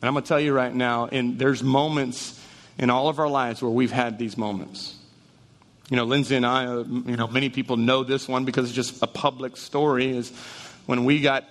[0.00, 2.40] And I'm going to tell you right now, and there's moments
[2.78, 4.96] in all of our lives where we've had these moments.
[5.90, 9.02] You know, Lindsay and I, you know, many people know this one because it's just
[9.02, 10.16] a public story.
[10.16, 10.32] Is
[10.86, 11.44] when we got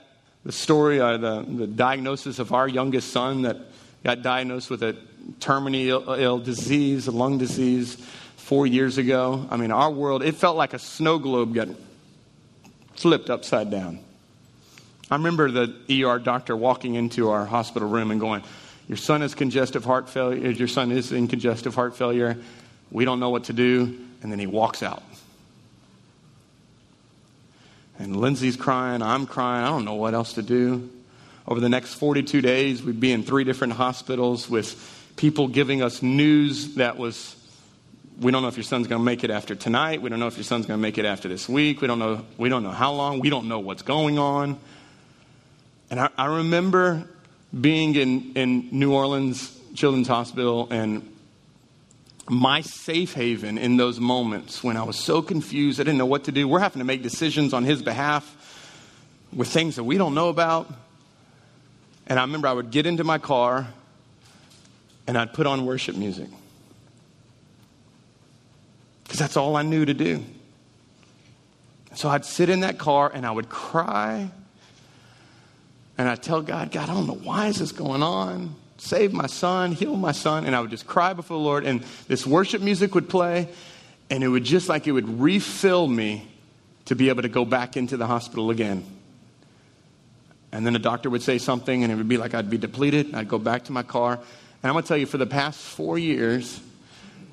[0.44, 3.58] the story, uh, the, the diagnosis of our youngest son that
[4.04, 4.96] got diagnosed with a
[5.40, 7.96] terminally Ill, Ill disease, a lung disease,
[8.38, 9.46] four years ago.
[9.52, 11.68] I mean, our world, it felt like a snow globe got
[13.00, 14.00] flipped upside down.
[15.10, 18.44] I remember the ER doctor walking into our hospital room and going,
[18.90, 20.52] Your son has congestive heart failure.
[20.52, 22.38] Your son is in congestive heart failure.
[22.92, 23.98] We don't know what to do.
[24.22, 25.02] And then he walks out.
[27.98, 29.02] And Lindsay's crying.
[29.02, 29.64] I'm crying.
[29.64, 30.90] I don't know what else to do.
[31.48, 36.04] Over the next 42 days, we'd be in three different hospitals with people giving us
[36.04, 37.36] news that was
[38.20, 40.02] we don't know if your son's going to make it after tonight.
[40.02, 41.82] We don't know if your son's going to make it after this week.
[41.82, 42.26] We don't know.
[42.38, 43.20] We don't know how long.
[43.20, 44.60] We don't know what's going on.
[45.90, 47.08] And I, I remember
[47.60, 51.08] being in, in New Orleans Children's Hospital and
[52.28, 56.26] my safe haven in those moments when I was so confused, I didn't know what
[56.26, 56.48] to do.
[56.48, 58.36] We're having to make decisions on his behalf
[59.34, 60.72] with things that we don't know about.
[62.06, 63.68] And I remember I would get into my car
[65.08, 66.28] and I'd put on worship music.
[69.10, 70.24] Because that's all I knew to do.
[71.96, 74.30] So I'd sit in that car and I would cry
[75.98, 78.54] and I'd tell God, God, I don't know why is this going on.
[78.78, 80.46] Save my son, heal my son.
[80.46, 81.66] And I would just cry before the Lord.
[81.66, 83.50] And this worship music would play,
[84.12, 86.28] and it would just like it would refill me
[86.86, 88.86] to be able to go back into the hospital again.
[90.52, 93.16] And then the doctor would say something, and it would be like I'd be depleted.
[93.16, 94.14] I'd go back to my car.
[94.14, 96.62] And I'm going to tell you, for the past four years,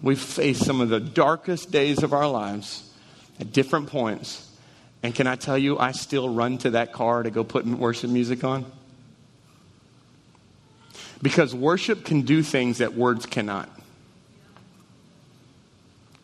[0.03, 2.89] we've faced some of the darkest days of our lives
[3.41, 4.49] at different points.
[5.03, 8.11] And can I tell you, I still run to that car to go put worship
[8.11, 8.65] music on?
[11.23, 13.71] Because worship can do things that words cannot.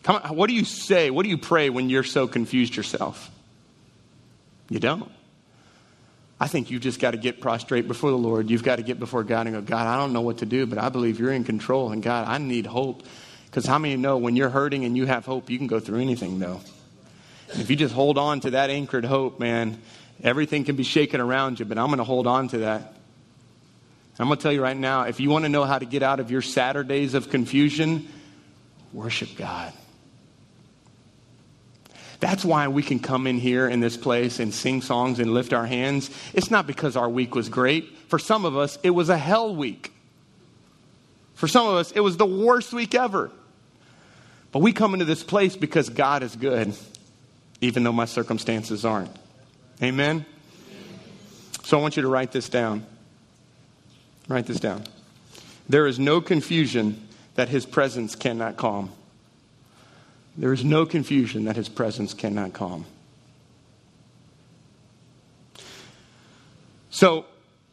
[0.02, 1.10] Come on, what do you say?
[1.10, 3.30] What do you pray when you're so confused yourself?
[4.68, 5.10] You don't.
[6.40, 8.50] I think you've just got to get prostrate before the Lord.
[8.50, 10.66] You've got to get before God and go, God, I don't know what to do,
[10.66, 11.92] but I believe you're in control.
[11.92, 13.04] And God, I need hope.
[13.52, 16.00] Because how many know when you're hurting and you have hope, you can go through
[16.00, 16.62] anything, though?
[17.54, 19.78] if you just hold on to that anchored hope, man,
[20.22, 22.94] everything can be shaken around you, but I'm going to hold on to that.
[24.18, 26.02] I'm going to tell you right now if you want to know how to get
[26.02, 28.08] out of your Saturdays of confusion,
[28.90, 29.74] worship God.
[32.20, 35.52] That's why we can come in here in this place and sing songs and lift
[35.52, 36.08] our hands.
[36.32, 37.98] It's not because our week was great.
[38.08, 39.92] For some of us, it was a hell week.
[41.34, 43.30] For some of us, it was the worst week ever.
[44.52, 46.74] But we come into this place because God is good,
[47.62, 49.10] even though my circumstances aren't.
[49.82, 50.26] Amen?
[51.64, 52.86] So I want you to write this down.
[54.28, 54.84] Write this down.
[55.68, 58.92] There is no confusion that his presence cannot calm.
[60.36, 62.84] There is no confusion that his presence cannot calm.
[66.90, 67.24] So,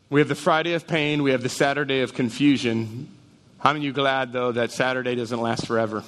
[0.10, 3.10] we have the Friday of pain, we have the Saturday of confusion.
[3.60, 6.04] How many of you glad, though, that Saturday doesn't last forever?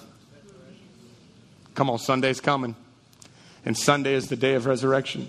[1.82, 2.76] Come on, Sunday's coming.
[3.66, 5.28] And Sunday is the day of resurrection.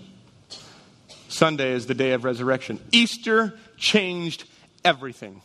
[1.29, 2.79] Sunday is the day of resurrection.
[2.93, 4.45] Easter changed
[4.85, 5.41] everything.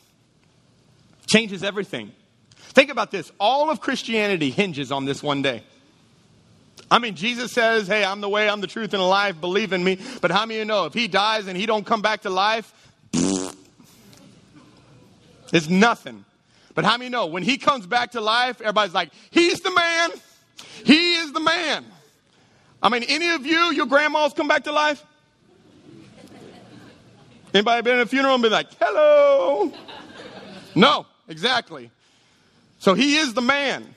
[1.26, 2.12] Changes everything.
[2.58, 3.32] Think about this.
[3.40, 5.64] All of Christianity hinges on this one day.
[6.92, 9.72] I mean, Jesus says, hey, I'm the way, I'm the truth, and the life, believe
[9.72, 10.00] in me.
[10.20, 12.30] But how many of you know if he dies and he don't come back to
[12.30, 12.74] life,
[15.54, 16.26] it's nothing.
[16.76, 19.72] But how many you know when he comes back to life, everybody's like, he's the
[19.72, 20.12] man.
[20.84, 21.86] He is the man.
[22.82, 25.04] I mean, any of you, your grandmas come back to life?
[27.54, 29.72] Anybody been at a funeral and be like, hello?
[30.76, 31.90] No, exactly.
[32.80, 33.96] So he is the man.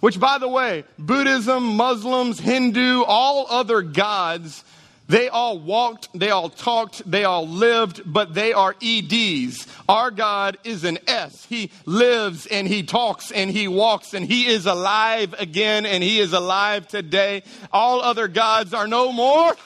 [0.00, 4.64] Which, by the way, Buddhism, Muslims, Hindu, all other gods,
[5.08, 9.66] they all walked, they all talked, they all lived, but they are EDs.
[9.88, 11.46] Our God is an S.
[11.46, 16.20] He lives and he talks and he walks and he is alive again and he
[16.20, 17.42] is alive today.
[17.72, 19.56] All other gods are no more,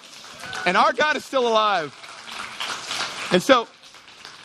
[0.64, 1.92] and our God is still alive.
[3.32, 3.66] And so,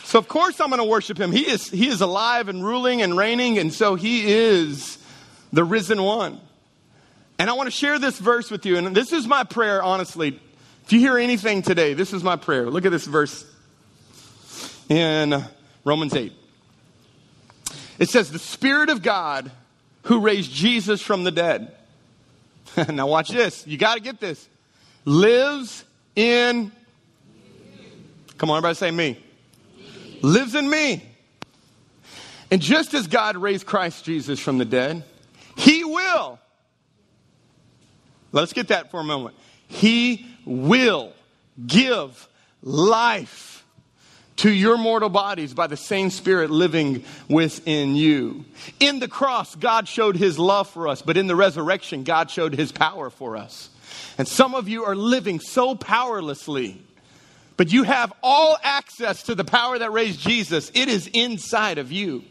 [0.04, 1.32] so, of course, I'm going to worship him.
[1.32, 4.98] He is, he is alive and ruling and reigning, and so he is
[5.54, 6.40] the risen one.
[7.38, 8.78] And I want to share this verse with you.
[8.78, 10.40] And this is my prayer, honestly.
[10.88, 12.70] If you hear anything today, this is my prayer.
[12.70, 13.46] Look at this verse
[14.88, 15.44] in
[15.84, 16.32] Romans 8.
[18.00, 19.52] It says, The Spirit of God
[20.04, 21.76] who raised Jesus from the dead.
[22.90, 23.68] now, watch this.
[23.68, 24.48] You got to get this.
[25.04, 25.84] Lives
[26.16, 26.72] in.
[28.38, 29.22] Come on, everybody say me
[30.22, 31.04] lives in me.
[32.50, 35.04] And just as God raised Christ Jesus from the dead,
[35.58, 36.40] He will.
[38.32, 39.36] Let's get that for a moment.
[39.68, 41.14] He will
[41.66, 42.28] give
[42.62, 43.66] life
[44.38, 48.46] to your mortal bodies by the same Spirit living within you.
[48.80, 52.54] In the cross, God showed His love for us, but in the resurrection, God showed
[52.54, 53.70] His power for us.
[54.18, 56.82] And some of you are living so powerlessly
[57.58, 60.72] but you have all access to the power that raised Jesus.
[60.76, 62.24] It is inside of you.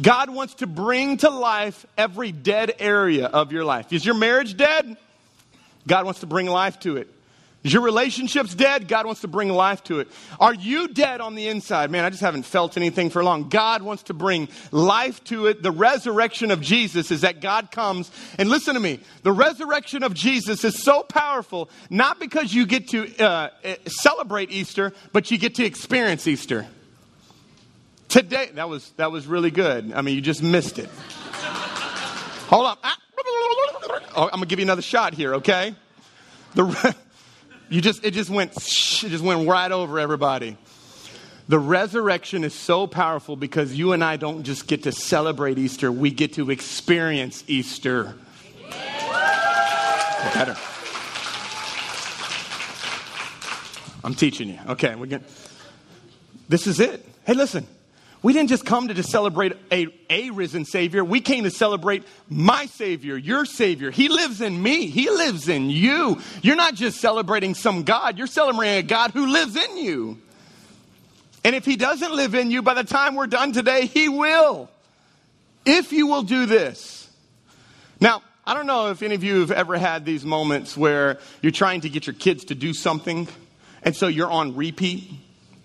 [0.00, 3.92] God wants to bring to life every dead area of your life.
[3.92, 4.96] Is your marriage dead?
[5.86, 7.12] God wants to bring life to it.
[7.64, 8.86] Is your relationship's dead?
[8.86, 10.08] God wants to bring life to it.
[10.38, 11.90] Are you dead on the inside?
[11.90, 13.48] Man, I just haven't felt anything for long.
[13.48, 15.60] God wants to bring life to it.
[15.60, 20.14] The resurrection of Jesus is that God comes, and listen to me, the resurrection of
[20.14, 25.36] Jesus is so powerful, not because you get to uh, eh, celebrate Easter, but you
[25.36, 26.64] get to experience Easter.
[28.08, 29.92] Today, that was, that was really good.
[29.92, 30.88] I mean, you just missed it.
[32.48, 32.76] Hold on.
[32.84, 32.96] Ah,
[34.16, 35.74] oh, I'm going to give you another shot here, okay?
[36.54, 36.94] The.
[37.70, 40.56] You just, it just went, it just went right over everybody.
[41.48, 45.90] The resurrection is so powerful because you and I don't just get to celebrate Easter,
[45.90, 48.14] we get to experience Easter.
[50.34, 50.56] Better.
[54.04, 54.58] I'm teaching you.
[54.68, 55.24] Okay, we're going
[56.48, 57.04] This is it.
[57.24, 57.66] Hey, listen.
[58.20, 61.04] We didn't just come to just celebrate a, a risen Savior.
[61.04, 63.92] We came to celebrate my Savior, your Savior.
[63.92, 64.86] He lives in me.
[64.86, 66.20] He lives in you.
[66.42, 70.18] You're not just celebrating some God, you're celebrating a God who lives in you.
[71.44, 74.68] And if He doesn't live in you, by the time we're done today, He will.
[75.64, 77.08] If you will do this.
[78.00, 81.52] Now, I don't know if any of you have ever had these moments where you're
[81.52, 83.28] trying to get your kids to do something,
[83.82, 85.10] and so you're on repeat.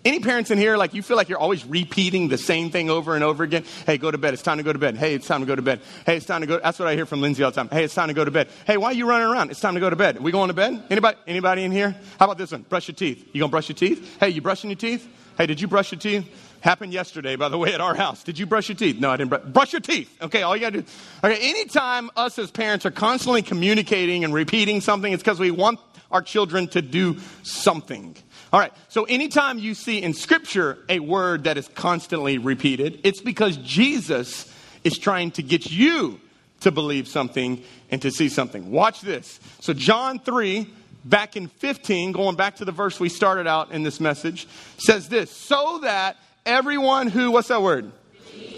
[0.04, 3.14] Any parents in here, like you feel like you're always repeating the same thing over
[3.14, 3.64] and over again?
[3.86, 4.34] Hey, go to bed.
[4.34, 4.98] It's time to go to bed.
[4.98, 5.80] Hey, it's time to go to bed.
[6.04, 6.58] Hey, it's time to go.
[6.58, 7.70] That's what I hear from Lindsay all the time.
[7.70, 8.48] Hey, it's time to go to bed.
[8.66, 9.50] Hey, why are you running around?
[9.50, 10.20] It's time to go to bed.
[10.20, 10.82] We going to bed?
[10.90, 11.16] Anybody?
[11.26, 11.96] Anybody in here?
[12.18, 12.62] How about this one?
[12.62, 13.30] Brush your teeth.
[13.32, 14.18] You gonna brush your teeth?
[14.20, 15.08] Hey, you brushing your teeth?
[15.38, 16.28] Hey, did you brush your teeth?
[16.60, 18.22] Happened yesterday, by the way, at our house.
[18.24, 18.98] Did you brush your teeth?
[19.00, 19.30] No, I didn't.
[19.30, 20.14] Brush, brush your teeth.
[20.22, 20.86] Okay, all you gotta do.
[21.22, 25.80] Okay, anytime us as parents are constantly communicating and repeating something, it's because we want
[26.10, 28.16] our children to do something.
[28.54, 33.20] All right, so anytime you see in Scripture a word that is constantly repeated, it's
[33.20, 34.48] because Jesus
[34.84, 36.20] is trying to get you
[36.60, 38.70] to believe something and to see something.
[38.70, 39.40] Watch this.
[39.58, 40.68] So, John 3,
[41.04, 44.46] back in 15, going back to the verse we started out in this message,
[44.78, 47.90] says this So that everyone who, what's that word?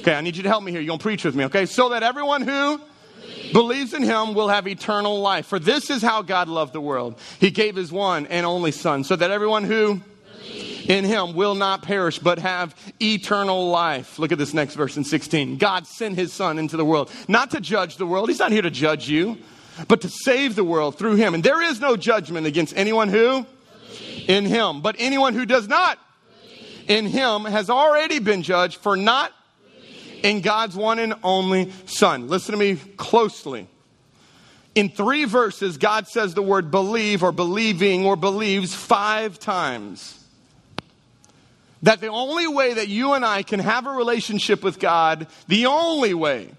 [0.01, 0.83] Okay, I need you to help me here.
[0.83, 1.65] You're going to preach with me, okay?
[1.65, 2.83] So that everyone who
[3.53, 5.47] believes in him will have eternal life.
[5.47, 7.19] For this is how God loved the world.
[7.41, 10.01] He gave his one and only Son, so that everyone who
[10.89, 14.19] in him will not perish, but have eternal life.
[14.19, 15.59] Look at this next verse in 16.
[15.59, 18.29] God sent his Son into the world, not to judge the world.
[18.29, 19.39] He's not here to judge you,
[19.89, 21.35] but to save the world through him.
[21.35, 23.47] And there is no judgment against anyone who
[24.29, 25.99] in him, but anyone who does not
[26.89, 29.33] in him has already been judged for not
[30.23, 32.29] in God's one and only Son.
[32.29, 33.69] Listen to me closely.
[34.75, 40.23] In three verses, God says the word believe or believing or believes five times.
[41.83, 45.67] That the only way that you and I can have a relationship with God, the
[45.67, 46.53] only way,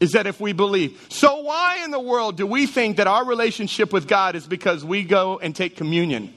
[0.00, 1.06] is that if we believe.
[1.10, 4.84] So, why in the world do we think that our relationship with God is because
[4.84, 6.34] we go and take communion?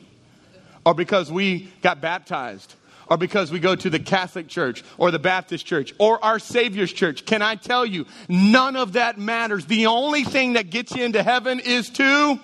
[0.86, 2.76] Or because we got baptized?
[3.10, 6.92] Or because we go to the Catholic Church or the Baptist Church or our Savior's
[6.92, 7.26] Church.
[7.26, 9.66] Can I tell you, none of that matters.
[9.66, 12.40] The only thing that gets you into heaven is to.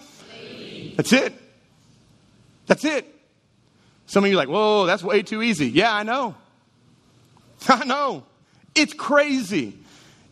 [0.96, 1.34] That's it.
[2.68, 3.08] That's it.
[4.06, 5.70] Some of you are like, whoa, that's way too easy.
[5.70, 6.36] Yeah, I know.
[7.68, 8.24] I know.
[8.76, 9.78] It's crazy.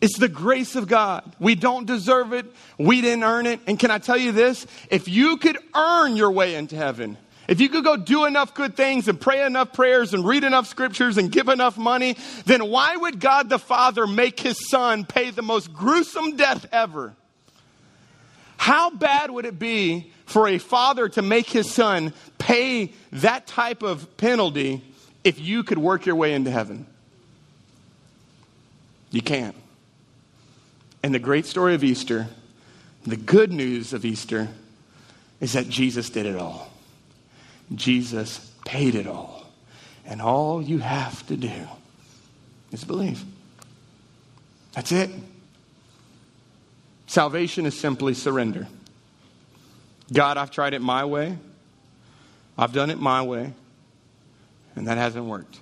[0.00, 1.30] It's the grace of God.
[1.38, 2.46] We don't deserve it.
[2.78, 3.60] We didn't earn it.
[3.66, 4.66] And can I tell you this?
[4.90, 7.18] If you could earn your way into heaven,
[7.50, 10.68] if you could go do enough good things and pray enough prayers and read enough
[10.68, 15.30] scriptures and give enough money, then why would God the Father make his son pay
[15.30, 17.12] the most gruesome death ever?
[18.56, 23.82] How bad would it be for a father to make his son pay that type
[23.82, 24.84] of penalty
[25.24, 26.86] if you could work your way into heaven?
[29.10, 29.56] You can't.
[31.02, 32.28] And the great story of Easter,
[33.04, 34.50] the good news of Easter,
[35.40, 36.69] is that Jesus did it all.
[37.74, 39.46] Jesus paid it all.
[40.04, 41.52] And all you have to do
[42.72, 43.22] is believe.
[44.72, 45.10] That's it.
[47.06, 48.68] Salvation is simply surrender.
[50.12, 51.36] God, I've tried it my way.
[52.56, 53.52] I've done it my way.
[54.76, 55.58] And that hasn't worked.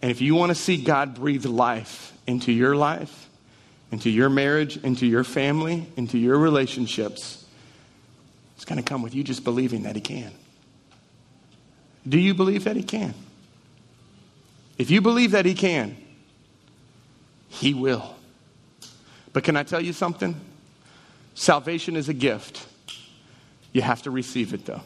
[0.00, 3.28] And if you want to see God breathe life into your life,
[3.90, 7.44] into your marriage, into your family, into your relationships,
[8.56, 10.32] it's going to come with you just believing that He can.
[12.08, 13.14] Do you believe that He can?
[14.78, 15.96] If you believe that He can,
[17.48, 18.14] He will.
[19.32, 20.38] But can I tell you something?
[21.34, 22.66] Salvation is a gift.
[23.72, 24.82] You have to receive it, though.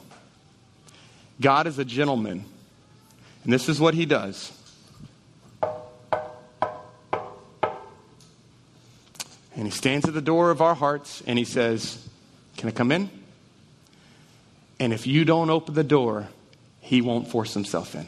[1.41, 2.45] God is a gentleman,
[3.45, 4.53] and this is what He does.
[9.57, 12.07] And He stands at the door of our hearts and He says,
[12.57, 13.11] Can I come in?
[14.79, 16.29] And if you don't open the door,
[16.87, 18.07] he won't force himself in.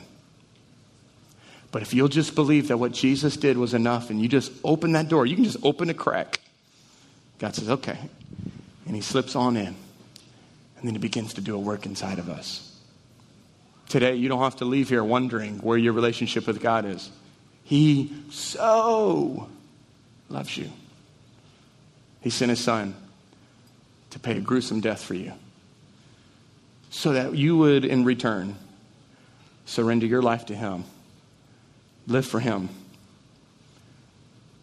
[1.73, 4.93] But if you'll just believe that what Jesus did was enough and you just open
[4.93, 6.39] that door, you can just open a crack.
[7.41, 7.99] God says, okay.
[8.87, 9.67] And he slips on in.
[9.67, 12.73] And then he begins to do a work inside of us.
[13.89, 17.11] Today, you don't have to leave here wondering where your relationship with God is.
[17.65, 19.49] He so
[20.29, 20.71] loves you.
[22.21, 22.95] He sent his son
[24.11, 25.33] to pay a gruesome death for you
[26.91, 28.55] so that you would, in return,
[29.69, 30.85] Surrender your life to Him.
[32.07, 32.71] Live for Him.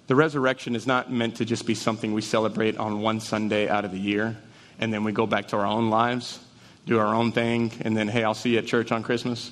[0.07, 3.85] The resurrection is not meant to just be something we celebrate on one Sunday out
[3.85, 4.35] of the year
[4.79, 6.39] and then we go back to our own lives,
[6.87, 9.51] do our own thing, and then, hey, I'll see you at church on Christmas.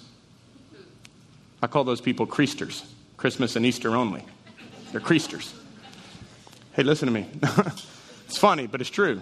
[1.62, 2.84] I call those people creasters,
[3.18, 4.26] Christmas and Easter only.
[4.92, 5.54] They're creasters.
[6.74, 7.28] Hey, listen to me.
[8.26, 9.22] it's funny, but it's true.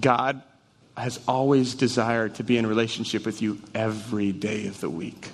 [0.00, 0.40] God
[0.96, 5.30] has always desired to be in relationship with you every day of the week.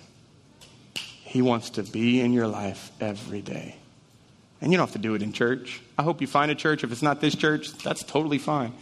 [0.95, 3.77] He wants to be in your life every day.
[4.61, 5.81] And you don't have to do it in church.
[5.99, 6.85] I hope you find a church.
[6.85, 8.73] If it's not this church, that's totally fine.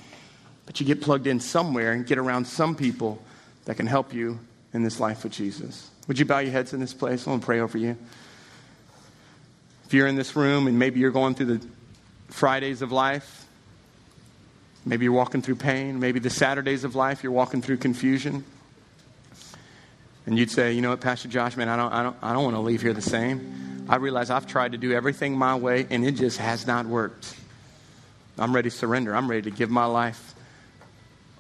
[0.65, 3.23] But you get plugged in somewhere and get around some people
[3.65, 4.39] that can help you
[4.73, 5.91] in this life with Jesus.
[6.09, 7.27] Would you bow your heads in this place?
[7.27, 7.97] I want to pray over you.
[9.87, 11.67] If you're in this room and maybe you're going through the
[12.29, 13.46] Fridays of life,
[14.87, 18.45] maybe you're walking through pain, maybe the Saturdays of life, you're walking through confusion.
[20.25, 22.45] And you'd say, you know what, Pastor Josh, man, I don't, I don't, I don't
[22.45, 23.87] want to leave here the same.
[23.89, 27.37] I realize I've tried to do everything my way and it just has not worked.
[28.39, 29.15] I'm ready to surrender.
[29.15, 30.35] I'm ready to give my life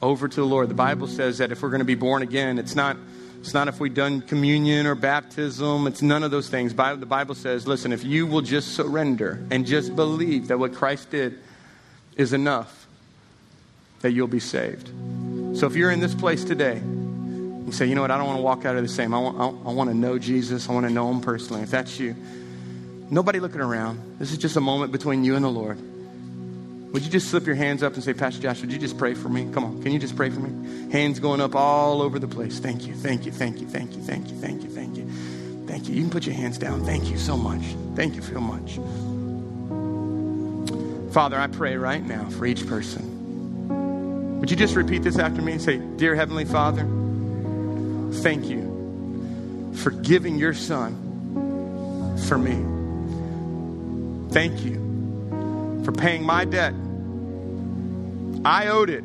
[0.02, 0.68] over to the Lord.
[0.68, 2.96] The Bible says that if we're going to be born again, it's not,
[3.40, 6.72] it's not if we've done communion or baptism, it's none of those things.
[6.74, 11.10] The Bible says, listen, if you will just surrender and just believe that what Christ
[11.10, 11.38] did
[12.16, 12.85] is enough,
[14.06, 14.88] that you'll be saved.
[15.58, 18.38] So if you're in this place today, you say, you know what, I don't want
[18.38, 19.12] to walk out of the same.
[19.12, 20.68] I want, I, want to know Jesus.
[20.68, 21.62] I want to know him personally.
[21.62, 22.14] If that's you,
[23.10, 24.00] nobody looking around.
[24.20, 25.76] This is just a moment between you and the Lord.
[26.92, 29.14] Would you just slip your hands up and say, Pastor Josh, would you just pray
[29.14, 29.50] for me?
[29.52, 30.92] Come on, can you just pray for me?
[30.92, 32.60] Hands going up all over the place.
[32.60, 35.10] Thank you, thank you, thank you, thank you, thank you, thank you, thank you.
[35.66, 35.96] Thank you.
[35.96, 36.84] You can put your hands down.
[36.84, 37.62] Thank you so much.
[37.96, 38.78] Thank you so much.
[41.12, 43.15] Father, I pray right now for each person.
[44.46, 46.82] Would you just repeat this after me and say, Dear Heavenly Father,
[48.22, 52.54] thank you for giving your son for me.
[54.32, 56.74] Thank you for paying my debt.
[58.44, 59.02] I owed it.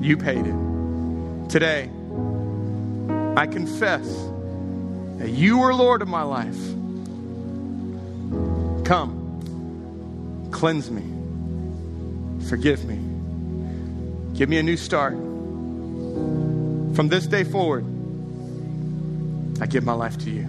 [0.00, 1.50] You paid it.
[1.50, 1.90] Today,
[3.36, 4.06] I confess
[5.18, 6.56] that you are Lord of my life.
[8.86, 11.04] Come, cleanse me,
[12.48, 13.15] forgive me,
[14.36, 15.14] give me a new start.
[16.94, 17.84] From this day forward,
[19.60, 20.42] I give my life to you.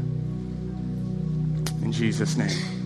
[1.82, 2.77] In Jesus' name.